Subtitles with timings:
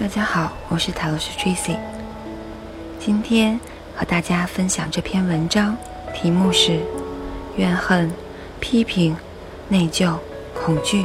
[0.00, 1.76] 大家好，我是塔罗斯 Tracy。
[2.98, 3.60] 今天
[3.94, 5.76] 和大家分享这篇文章，
[6.14, 6.80] 题目是
[7.56, 8.10] “怨恨、
[8.60, 9.14] 批评、
[9.68, 10.14] 内疚、
[10.54, 11.04] 恐惧”，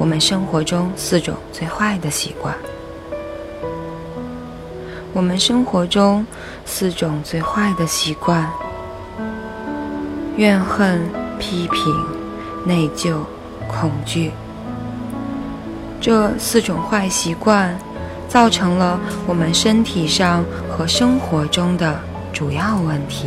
[0.00, 2.52] 我们生活中四种最坏的习惯。
[5.12, 6.26] 我们生活中
[6.64, 8.50] 四种最坏的习惯：
[10.36, 11.08] 怨恨、
[11.38, 12.06] 批评、
[12.66, 13.20] 内疚、
[13.68, 14.32] 恐惧。
[16.00, 17.78] 这四种坏习惯。
[18.28, 21.98] 造成了我们身体上和生活中的
[22.32, 23.26] 主要问题。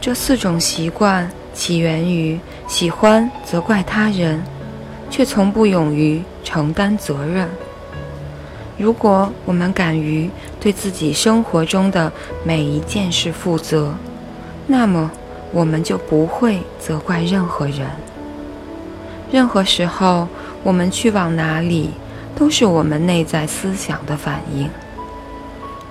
[0.00, 4.40] 这四种习惯起源于喜欢责怪他人，
[5.10, 7.48] 却从不勇于承担责任。
[8.78, 12.12] 如果我们敢于对自己生活中的
[12.44, 13.92] 每一件事负责，
[14.66, 15.10] 那么
[15.50, 17.90] 我们就不会责怪任何人。
[19.32, 20.28] 任何时候。
[20.66, 21.90] 我们去往哪里，
[22.34, 24.68] 都是我们内在思想的反应。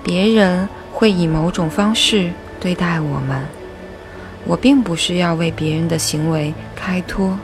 [0.04, 3.42] 别人会以某种方式对待我们，
[4.44, 7.38] 我并不是要为别人的行为开脱，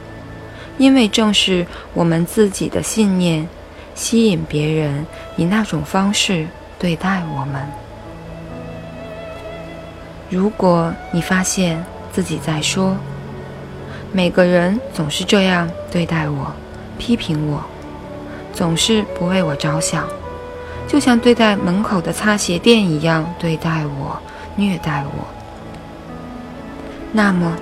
[0.76, 3.48] 因为正是我们自己的信念
[3.94, 5.06] 吸引别人
[5.38, 6.46] 以那种方式
[6.78, 7.66] 对待我们。
[10.28, 12.94] 如果你发现自己在说
[14.12, 16.52] “每个人总是这样对待我”，
[16.98, 17.62] 批评我，
[18.52, 20.06] 总是不为我着想，
[20.86, 24.20] 就像对待门口的擦鞋店一样对待我、
[24.56, 25.26] 虐待我。
[27.12, 27.56] 那么，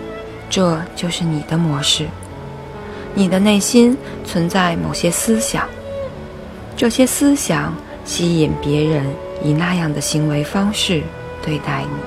[0.49, 2.07] 这就是你的模式。
[3.15, 5.69] 你的内心存在某些思想，
[6.77, 7.75] 这些思想
[8.05, 9.05] 吸引别人
[9.43, 11.03] 以那样的行为方式
[11.43, 11.99] 对待你。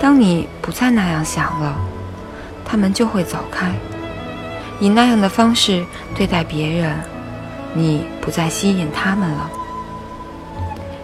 [0.00, 1.76] 当你不再那样想了，
[2.64, 3.72] 他们就会走开。
[4.80, 5.84] 以那样的方式
[6.14, 6.94] 对待别人，
[7.74, 9.50] 你不再吸引他们了。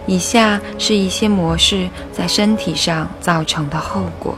[0.05, 4.37] 以下是一些模式在身体上造成的后果：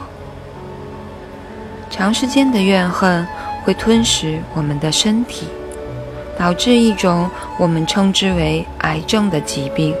[1.90, 3.26] 长时间的怨恨
[3.64, 5.46] 会吞噬我们的身体，
[6.38, 9.94] 导致一种我们称之为癌症的疾病。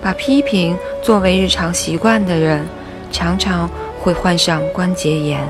[0.00, 2.66] 把批评作为日常习惯的人，
[3.10, 3.68] 常常
[4.00, 5.46] 会患上关节炎。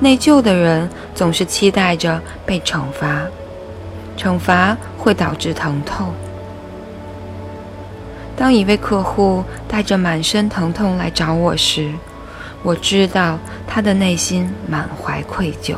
[0.00, 3.26] 内疚的人总是期待着被惩罚，
[4.16, 6.12] 惩罚会导致疼痛。
[8.34, 11.92] 当一位客户带着满身疼痛来找我时，
[12.62, 15.76] 我知道他的内心满怀愧疚。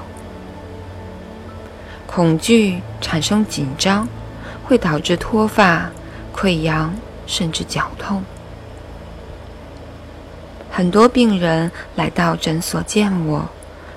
[2.07, 4.07] 恐惧产生紧张，
[4.63, 5.91] 会导致脱发、
[6.33, 6.95] 溃疡，
[7.27, 8.23] 甚至绞痛。
[10.71, 13.49] 很多病人来到诊所见我。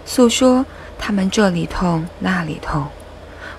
[0.05, 0.66] 诉说
[0.97, 2.85] 他们这里痛那里痛，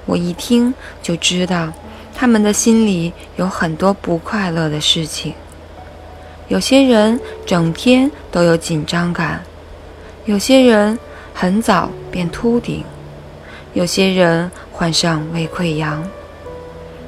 [0.05, 1.73] 我一听就知道
[2.15, 5.35] 他们的心里有很多不快乐的事情。
[6.49, 9.43] 有些人整天都有紧张感，
[10.25, 10.97] 有些人
[11.35, 12.85] 很早便秃顶，
[13.75, 16.09] 有些人患上胃溃疡，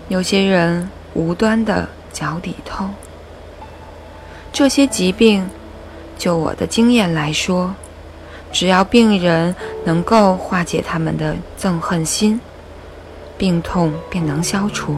[0.08, 2.92] 有些人无端的脚底痛。
[4.52, 5.48] 这些疾病，
[6.18, 7.72] 就我的经验来说。
[8.50, 9.54] 只要病人
[9.84, 12.40] 能够化解他们的憎恨心，
[13.36, 14.96] 病痛便能消除。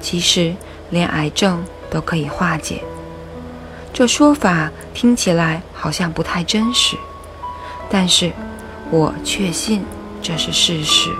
[0.00, 0.54] 其实，
[0.90, 2.82] 连癌症都可以化解。
[3.92, 6.96] 这说法听起来好像不太真实，
[7.90, 8.30] 但是
[8.90, 9.84] 我确信
[10.22, 11.10] 这是事实。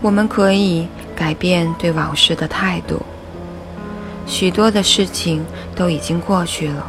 [0.00, 3.02] 我们可以改变对往事的态度。
[4.26, 5.44] 许多的事情
[5.74, 6.86] 都已经过去了。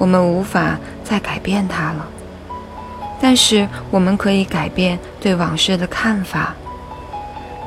[0.00, 2.06] 我们无法再改变它了，
[3.20, 6.54] 但是我们可以改变对往事的看法，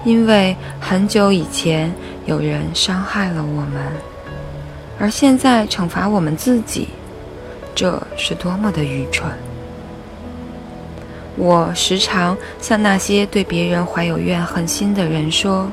[0.05, 1.93] 因为很久以前
[2.25, 3.83] 有人伤害了我们，
[4.97, 6.87] 而现在惩罚我们自己，
[7.75, 9.29] 这是多么的愚蠢！
[11.35, 15.69] 我时常向那些对别人怀有怨恨心的人说：“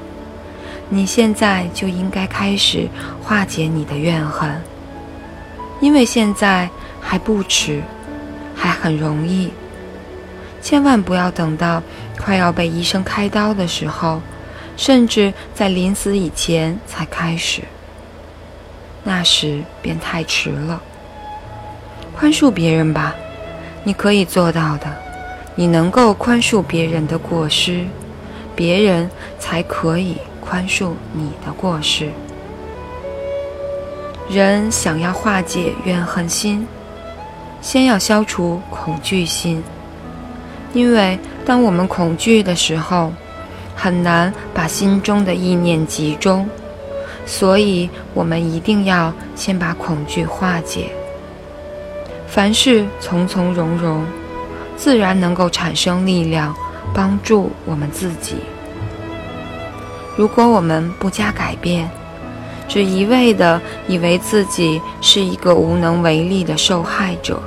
[0.90, 2.88] 你现在就应该开始
[3.22, 4.61] 化解你的怨恨。”
[5.80, 6.69] 因为现在
[7.00, 7.82] 还不迟，
[8.54, 9.52] 还很容易。
[10.60, 11.82] 千万不要等到
[12.20, 14.20] 快要被医生开刀的时候，
[14.76, 17.62] 甚至在临死以前才开始，
[19.04, 20.82] 那时便太迟了。
[22.16, 23.14] 宽恕别人吧，
[23.84, 24.86] 你可以做到的。
[25.54, 27.84] 你能够宽恕别人的过失，
[28.54, 32.10] 别人才可以宽恕你的过失。
[34.28, 36.66] 人想要化解怨恨心，
[37.62, 39.62] 先要消除恐惧心。
[40.75, 43.10] 因为当我们恐惧的时候，
[43.75, 46.46] 很难把心中的意念集中，
[47.25, 50.90] 所以我们一定要先把恐惧化解。
[52.26, 54.04] 凡事从从容容，
[54.76, 56.54] 自然能够产生力量，
[56.92, 58.36] 帮助我们自己。
[60.16, 61.88] 如果我们不加改变，
[62.68, 67.40] 只一味的以为自己是一个无能为力的受害者，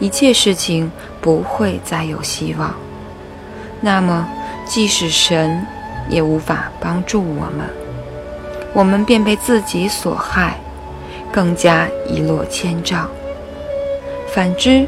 [0.00, 2.74] 一切事情不会再有希望，
[3.80, 4.28] 那么
[4.66, 5.64] 即使神
[6.10, 7.66] 也无法帮助我们，
[8.72, 10.58] 我们便被自己所害，
[11.32, 13.08] 更加一落千丈。
[14.34, 14.84] 反之，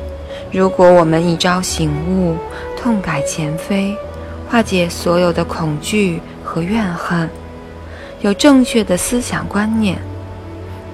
[0.51, 2.37] 如果我们一朝醒悟，
[2.77, 3.97] 痛改前非，
[4.51, 6.21] 化解所有的恐惧。
[6.43, 7.31] 和怨恨，
[8.21, 9.99] 有正确的思想观念，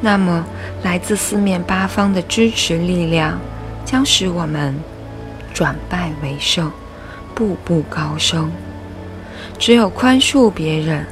[0.00, 0.46] 那么
[0.82, 3.38] 来自四面八方的支持力量
[3.84, 4.75] 将使我们
[5.52, 6.70] 转败为胜，
[7.34, 8.50] 步步高升。
[9.58, 11.05] 只有宽恕别人，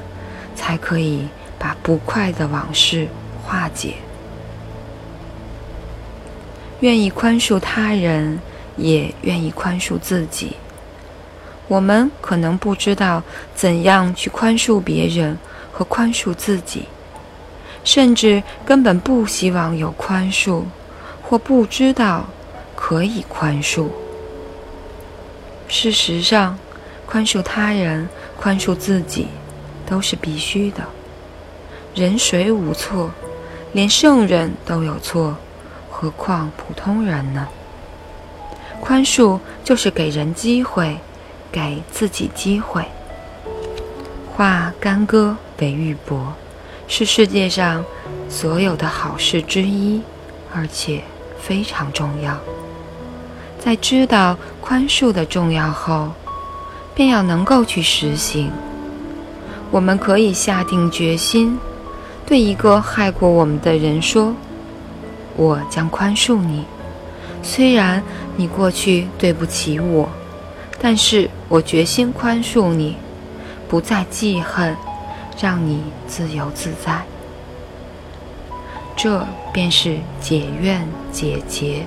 [0.54, 1.26] 才可以
[1.58, 3.08] 把不快的往事
[3.42, 3.94] 化解。
[6.80, 8.38] 愿意宽恕他人，
[8.76, 10.56] 也愿意宽恕自己。
[11.66, 13.22] 我们可能不知道
[13.54, 15.38] 怎样去宽恕别人
[15.74, 16.84] 和宽恕自己，
[17.82, 20.62] 甚至根本不希望有宽恕，
[21.20, 22.26] 或不知道
[22.76, 23.88] 可以宽恕。
[25.66, 26.56] 事实上，
[27.04, 29.26] 宽恕他人、宽恕自己
[29.84, 30.84] 都是必须的。
[31.92, 33.10] 人谁无错？
[33.72, 35.36] 连圣人都有错，
[35.90, 37.48] 何况普通人呢？
[38.80, 40.96] 宽恕就是给人机会。
[41.52, 42.84] 给自己机会，
[44.34, 46.18] 化干戈为玉帛，
[46.86, 47.84] 是世界上
[48.28, 50.02] 所有的好事之一，
[50.54, 51.02] 而且
[51.40, 52.38] 非常重要。
[53.58, 56.10] 在知道宽恕的重要后，
[56.94, 58.50] 便要能够去实行。
[59.70, 61.58] 我们可以下定决心，
[62.26, 64.34] 对一个害过我们的人说
[65.36, 66.64] ：“我将宽恕你，
[67.42, 68.02] 虽然
[68.36, 70.08] 你过去对不起我。”
[70.78, 72.96] 但是我决心宽恕你，
[73.66, 74.76] 不再记恨，
[75.40, 77.02] 让你自由自在。
[78.96, 81.84] 这便是解怨解结。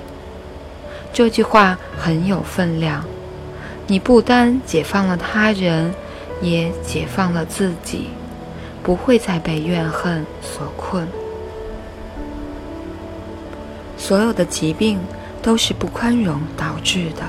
[1.12, 3.04] 这句话很有分量，
[3.86, 5.92] 你不单解放了他人，
[6.42, 8.08] 也解放了自己，
[8.82, 11.08] 不会再被怨恨所困。
[13.96, 15.00] 所有的疾病
[15.42, 17.22] 都是不宽容导致的。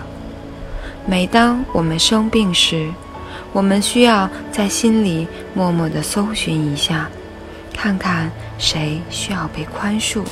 [1.07, 2.91] 每当我们生病时，
[3.51, 7.09] 我们需要在心里默默地搜寻一下，
[7.73, 10.23] 看看谁需要被宽恕。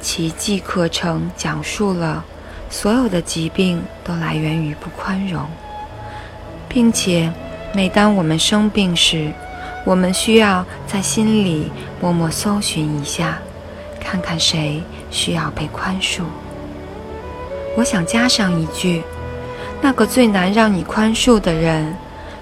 [0.00, 2.24] 奇迹课程讲述了
[2.68, 5.46] 所有的疾病都来源于不宽容，
[6.68, 7.32] 并且
[7.72, 9.32] 每当我们生病时，
[9.84, 13.38] 我们需要在心里默默搜寻一下，
[14.00, 16.22] 看看谁需要被宽恕。
[17.76, 19.02] 我想加上一句。
[19.86, 21.94] 那个最难让你宽恕的人，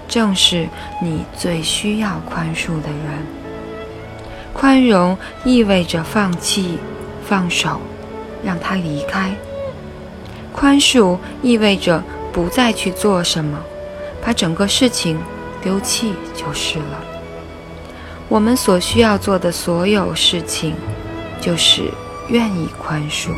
[0.07, 0.67] 正是
[0.99, 3.23] 你最需要宽恕的人。
[4.51, 6.79] 宽容意味着放弃、
[7.23, 7.79] 放手，
[8.43, 9.29] 让他离开；
[10.51, 13.59] 宽恕意味着不再去做什么，
[14.25, 15.19] 把整个事情
[15.61, 16.99] 丢弃就是了。
[18.27, 20.73] 我们所需要做的所有事情，
[21.39, 21.83] 就是
[22.27, 23.29] 愿意宽恕。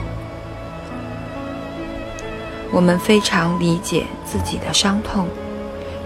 [2.71, 5.27] 我们非常理解自己的伤痛，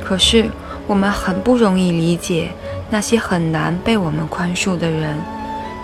[0.03, 0.49] 可是
[0.87, 2.49] 我们很不容易理解
[2.89, 5.17] 那些很难被我们宽恕的人，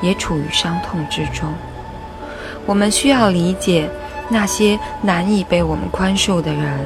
[0.02, 1.52] 也处于伤痛之中。
[2.66, 3.90] 我们需要理解
[4.30, 6.80] 那些难以被我们宽恕的人，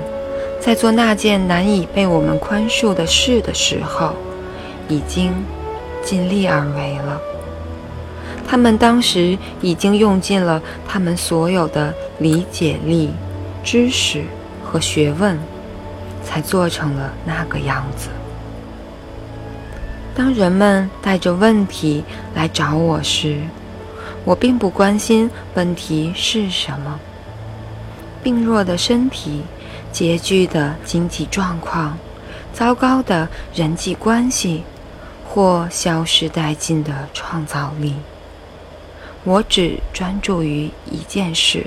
[0.59, 4.13] 在做那件难以被我们宽恕的事的时候，
[4.87, 5.33] 已经
[6.03, 7.19] 尽力而为了。
[8.47, 13.11] 他们当时已经用尽了他们所有的理解力。
[13.63, 14.23] 知识
[14.63, 15.37] 和学问，
[16.23, 18.09] 才做成了那个样子。
[20.15, 22.03] 当人们带着问题
[22.35, 23.41] 来找我时，
[24.25, 26.99] 我并不关心问题是什么。
[28.21, 29.41] 病弱的身体、
[29.93, 31.97] 拮据的经济状况、
[32.53, 34.63] 糟糕的人际关系，
[35.27, 37.95] 或消失殆尽的创造力，
[39.23, 41.65] 我只专注于一件事，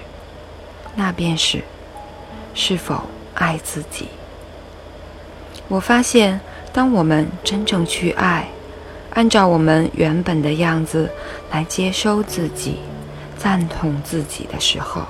[0.95, 1.63] 那便是。
[2.55, 3.03] 是否
[3.35, 4.07] 爱自己？
[5.69, 6.41] 我发现，
[6.73, 8.49] 当我们真正去爱，
[9.11, 11.11] 按照我们原本的样子
[11.51, 12.79] 来接收自己、
[13.37, 15.03] 赞同自己的时候，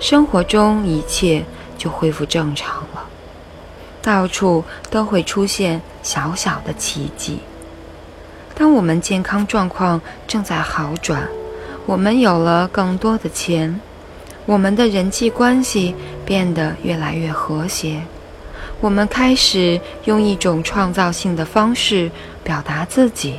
[0.00, 1.44] 生活中一切
[1.76, 3.08] 就恢复正常了。
[4.02, 7.38] 到处都会出现小小的奇迹。
[8.54, 11.26] 当我们健康状况正在好转，
[11.86, 13.80] 我们有了更多的钱，
[14.44, 18.02] 我们的人际关系变得越来越和谐，
[18.80, 22.10] 我们开始用一种创造性的方式
[22.42, 23.38] 表达自己。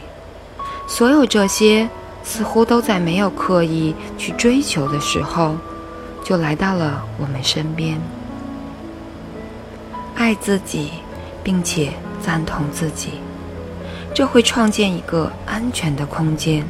[0.87, 1.89] 所有这些
[2.23, 5.55] 似乎都在没有刻意去追求的时候，
[6.23, 7.99] 就来到了我们身边。
[10.15, 10.91] 爱自己，
[11.43, 13.09] 并且赞同自己，
[14.13, 16.65] 这会创建一个安全的空间。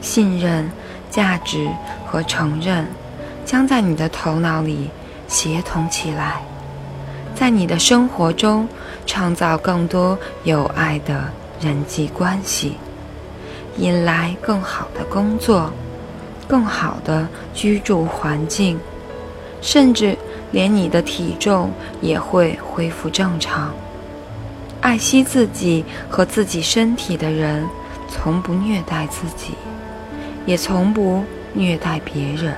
[0.00, 0.70] 信任、
[1.10, 1.68] 价值
[2.06, 2.86] 和承认
[3.44, 4.90] 将在你的头脑里
[5.32, 6.42] 协同起来，
[7.34, 8.68] 在你的生活中
[9.06, 11.24] 创造更多有爱的
[11.58, 12.76] 人际关系，
[13.78, 15.72] 引来更好的工作、
[16.46, 18.78] 更好的居住环境，
[19.62, 20.16] 甚至。
[20.52, 21.72] 连你的体重
[22.02, 23.72] 也会恢复正常。
[24.82, 27.66] 爱惜自己和自己身体的人，
[28.06, 29.54] 从不虐待自己，
[30.44, 31.24] 也从不
[31.54, 32.54] 虐待别人。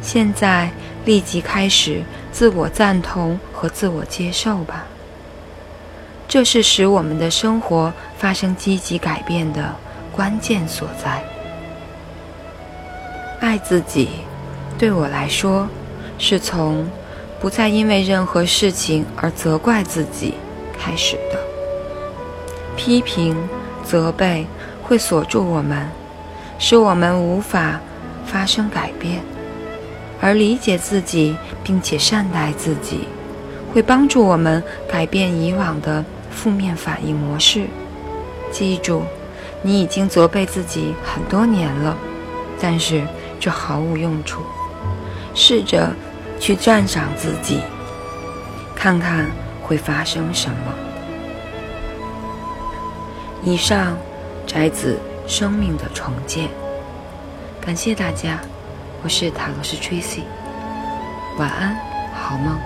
[0.00, 0.70] 现在
[1.06, 4.84] 立即开始自我赞同和自我接受吧。
[6.28, 9.74] 这是使我们的生活发生积极改变的
[10.12, 11.24] 关键所在。
[13.40, 14.10] 爱自己，
[14.76, 15.66] 对我来说。
[16.18, 16.88] 是从
[17.38, 20.32] 不再因为任何事情而责怪自己
[20.78, 21.38] 开始的。
[22.74, 23.36] 批评、
[23.84, 24.46] 责备
[24.82, 25.86] 会锁住我们，
[26.58, 27.78] 使我们无法
[28.24, 29.20] 发生改变；
[30.20, 33.08] 而理解自己并且善待自己，
[33.72, 37.66] 会帮助我们改变以往的负面反应模式。
[38.50, 39.02] 记住，
[39.62, 41.96] 你已经责备自己很多年了，
[42.60, 43.02] 但是
[43.38, 44.42] 这毫无用处。
[45.34, 45.90] 试着。
[46.38, 47.60] 去赞赏自己，
[48.74, 49.26] 看看
[49.62, 50.56] 会发生什么。
[53.42, 53.96] 以上
[54.46, 54.96] 摘自
[55.26, 56.44] 《生命的重建》，
[57.58, 58.38] 感谢大家，
[59.02, 60.22] 我是塔罗斯 Tracy，
[61.38, 61.76] 晚安，
[62.14, 62.58] 好梦。